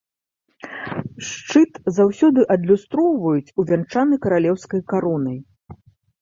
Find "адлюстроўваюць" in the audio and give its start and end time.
2.55-3.53